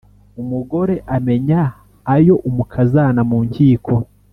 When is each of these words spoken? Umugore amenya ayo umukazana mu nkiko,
Umugore 0.41 0.95
amenya 1.15 1.61
ayo 2.15 2.35
umukazana 2.49 3.21
mu 3.29 3.39
nkiko, 3.47 3.93